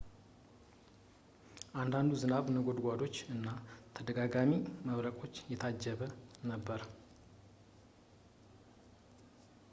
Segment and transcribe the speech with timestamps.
[1.81, 3.45] አንዳንዱ ዝናብ በነጎድጓዶች እና
[3.97, 4.53] ተደጋጋሚ
[4.87, 6.01] መብረቆች የታጀበ
[6.53, 6.83] ነበር